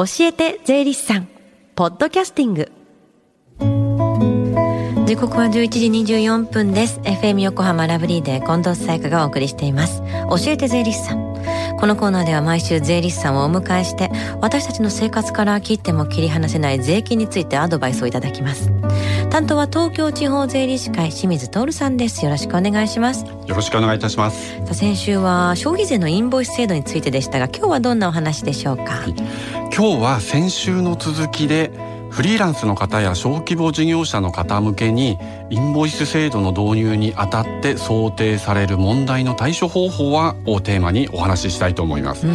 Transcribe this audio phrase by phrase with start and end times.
[0.00, 1.28] 教えて税理士さん
[1.76, 2.72] ポッドキャスティング。
[5.04, 7.00] 時刻は11時24分です。
[7.00, 10.00] FM 横浜ラブリーで近藤紗友香がお送りしています。
[10.30, 11.30] 教えて税理士さん。
[11.78, 14.10] このコーナーでは毎週税理士さんをお迎えして
[14.40, 18.70] 私たちの生活から切っても切り離せない税金についてアドバイスをいただきます。
[19.30, 22.24] 担当は東京地方税理士会清水徹さんです。
[22.24, 23.24] よろしくお願いします。
[23.24, 24.56] よろしくお願いいたします。
[24.56, 29.14] さあ先週は消費税のインボイス制度についてでしたが今日はどんなお話でしょうか、はい、
[29.72, 31.70] 今日は先週の続きで
[32.10, 35.16] フリーランスの方や小規模事業者の方向けに
[35.48, 42.34] インボイス制度の導入にあたって想定される問題の対処方法はをテーマにお話ししたいと思います、うん、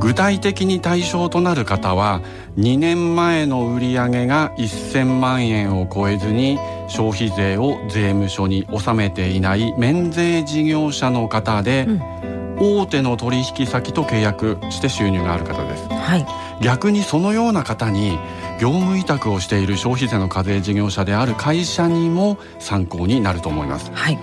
[0.00, 2.22] 具体的に対象となる方は
[2.56, 12.18] 2年前の売上が1000万円を超えずに消費税を税務署に納めていない免税事業者の方で、うん。
[12.60, 16.26] 大手の取引先と契約して収入がある方です、はい、
[16.60, 18.18] 逆にそのような方に
[18.60, 24.18] 業務委託をしている消費税の課税事業者である会社にも参考になると思います、はい、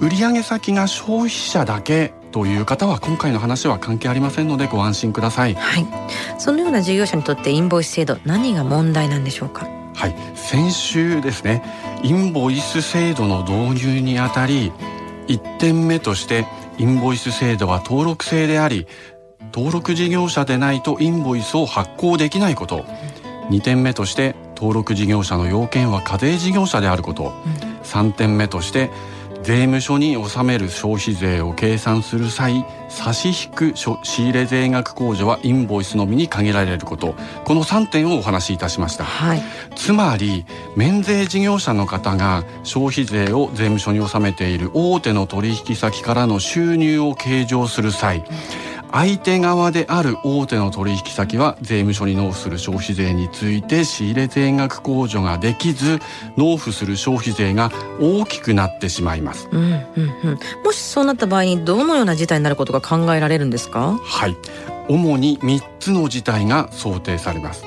[0.00, 5.86] 売上先が消費者だけという方は今回の話は関係ありませんのでご安心ください、はい、
[6.38, 9.66] そのような事業者にとってインボイス制度何が問題なんでしょうか？
[9.94, 10.14] はい。
[10.34, 11.62] 先週ですね
[12.02, 14.72] インボイス制度の導入にあたり
[15.26, 16.46] 1点目として
[16.78, 18.86] インボイス制度は登録制であり
[19.52, 22.84] 登録事業者でないとインボイスを発行できないこと。
[23.50, 27.32] 2点目として登録事業者の要件は課税事業者であること、
[27.82, 28.90] 3点目として
[29.42, 37.14] 税務署に納める消費税を計算する際差し引く仕入税額控除はインボイスのみに限られること。
[37.44, 39.42] この3点をお話しいたしました、はい、
[39.76, 40.44] つまり
[40.76, 48.24] 免税事業者の方が消費税を税務署に納めている大手の取引先からの収入を計上する際、
[48.90, 55.98] 相手側である大手の取引先は税務署に納付する消費税について仕入税額控除ができず
[56.36, 63.98] 納付する消費税が大きくなってしまいます、うんうんうん、もしそうなった場合にどのような事態になることが考えられるんですか？
[64.02, 64.36] はい
[64.88, 67.64] 主に3つの事態が想定されます。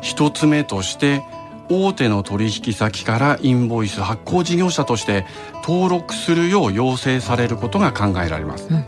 [0.00, 1.22] 一つ目として
[1.68, 5.26] 大手の取引先からインボイス発行事業者として
[5.64, 8.84] 登録するよう要請されることが考えられます、うん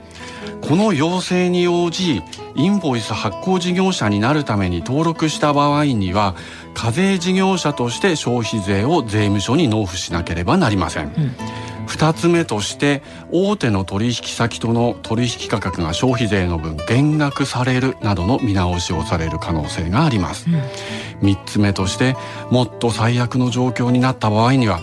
[0.69, 2.23] この要請に応じ
[2.55, 6.35] インボイス発行事業者になるために登録した場合には
[6.73, 11.13] 課税事業者として消費税を税務署に納付しなければなりません、うん。
[11.87, 22.17] 2つ目として大手の取引先との取引価格が消費税の分減額されるなどの見直しをされる可能性があります、うん、3つ目として
[22.51, 24.81] もっと最悪の状況になった場合には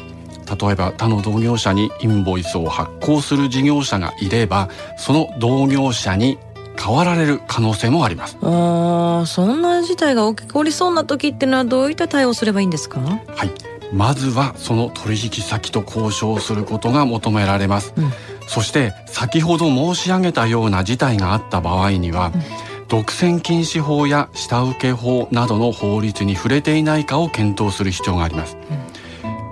[0.60, 6.38] 例えば他の同業者にインボイスを発行する事業者がいればその同業者に
[6.78, 8.38] 変わられる可能性もあります。
[8.42, 13.00] あそんな事態が起こりそうな時っていうのはどういった対応すればいいんですか？
[13.00, 13.52] はい。
[13.94, 18.10] まずはその取引先と交渉することが求められます、うん、
[18.48, 22.42] そして先ほど申し上げたような事態があった場合には、うん。
[22.88, 28.81] 独占禁止法や下請法などの法律に触れていないかを検討する必要があります、うん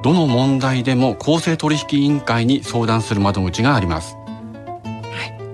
[0.04, 4.16] どの問題でも公正取引委員会に相談する窓口があります。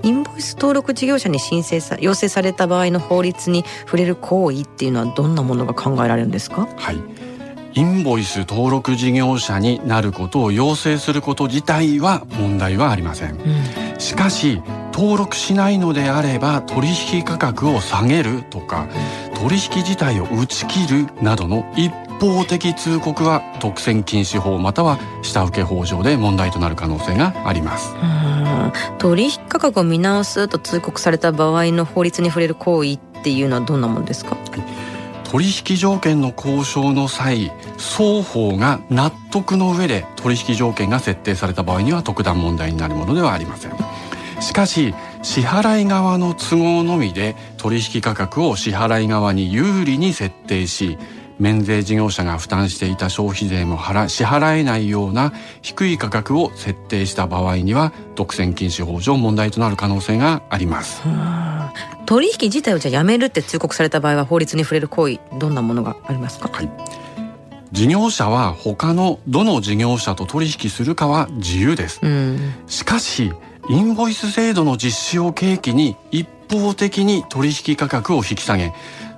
[0.03, 6.67] インボイス登録事業者に申請さ要請された場合の法律に触れる行為っていうのはどんなものが考えられるんですか？
[6.75, 6.97] はい。
[7.73, 14.61] インボイス登録事業者になることを要請すること自体は問題はありません、うん、しかし
[14.93, 18.87] 登録しないのであれば取引価格を下げるとか
[19.33, 27.93] 取引自体を打ち切るなどの一方的通告は独占禁止法または下請法上で問題となる可能性があります。
[28.97, 43.73] 取引価格を見直すと通告された場合の法律に触れる行為っていうのはどんなものですか、はい、取引条件の交渉の際双方が納得の上で取引条件が設定された場合には特段問題になるものではありません。
[44.41, 50.97] しかし支払い側の都合のみで取引価格を支払い側に有利に設定し
[51.39, 61.01] 免税事業者が負担していた消費税も払支払えないような低い価格を設定した場合には独占禁止法上問題となる可能性があります。
[62.05, 66.69] 取引自体をじゃやめるって通告された場合は法律に触れる行為どんなものがありますか、はい、
[67.71, 72.01] 事業者は他のどの事業者と取引するかは自由です。
[72.67, 73.33] しかし
[73.67, 78.73] インボイス制度の実施を契機に一方的に取引価格を引き下げ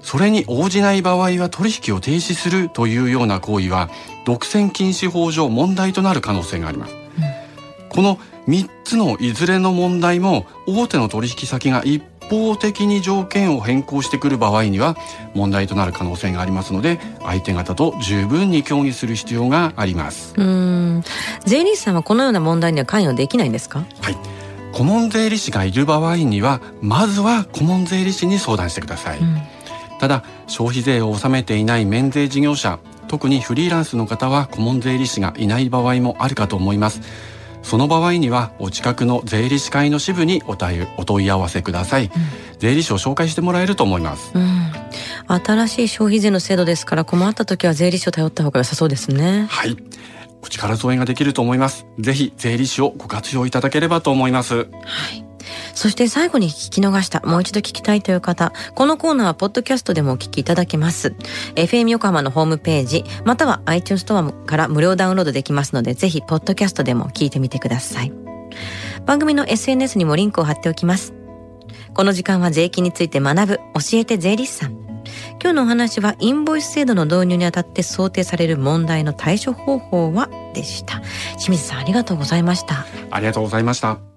[0.07, 3.89] それに応じない場合は取引を停止するというような行為は
[4.24, 8.18] 独占禁止法上問題となる可能性があります、うん、この
[8.48, 14.95] 3つのいずれの問題も大手の取引先が一方的に条件を変更してくる場合には
[15.33, 20.33] 問題となる可能性がありますので相手方と十分に協議する必要があります。
[20.38, 21.03] うん。
[21.45, 23.80] 税理士さんはこのような問題には関与できないんですか？
[24.01, 24.18] はい。
[24.71, 29.42] 顧問税理士がいる場合にはまずは顧問税理士に相談してください、うん、
[29.99, 37.01] ただ消費税を納めていない免税事業者特にフリーランスの方は顧問税理士がいない場合もあるかと思います。
[37.63, 42.11] その場合にはお近くの税理士会の支部におお問い合わせください、うん、
[42.59, 44.71] 税理士を紹介してもらえると思います、うん、
[45.44, 49.47] 新しい消費税の制度ですから困った時は税理士を頼った方が良さそうですね。
[49.50, 49.75] はい。
[50.41, 51.85] お力添えができると思います。
[52.00, 54.55] ぜひ税理士をご活用いただければと思います。
[54.55, 55.27] はい
[55.73, 61.15] そして最後に聞き逃した、もう一度聞きたいという方、このコーナーはポッドキャストでもお聞きいただけます。
[61.55, 68.11] FM 横浜のホームページ、または iTunes ストアから無料ダウンロードできますので、ぜひポッドキャストでも聞いてみてください。
[69.05, 71.13] 番組の SNS にもリンクを貼っておきます。
[71.93, 74.88] この時間は税金について学ぶ、教えて税理士さん。
[75.41, 81.01] 今日のお話はインボイス制度の導入にあたって想定される問題の対処方法はでした。
[81.38, 82.85] 清水さんありがとうございました。
[83.09, 84.16] ありがとうございました。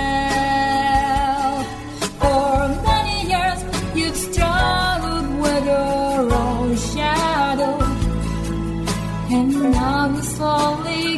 [10.41, 11.10] Slowly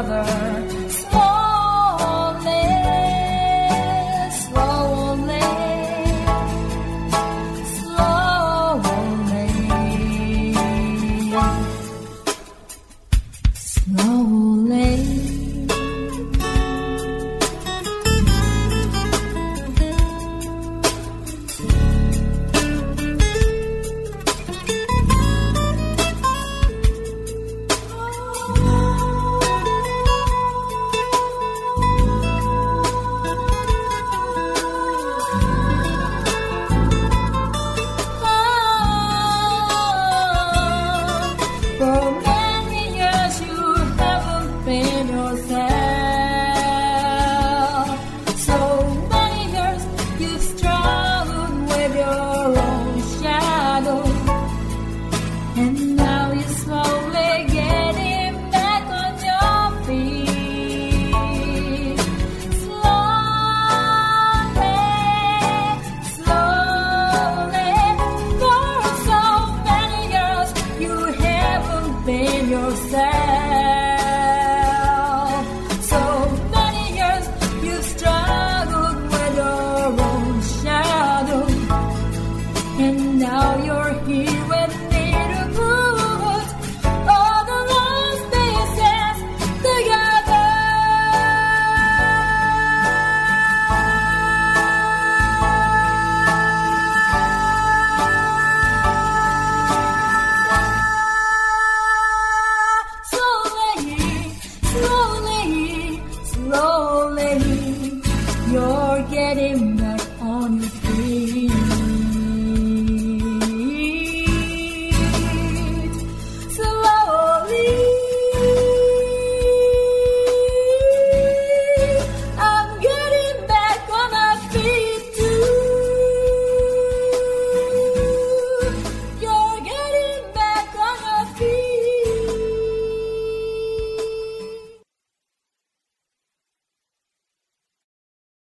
[0.00, 0.71] together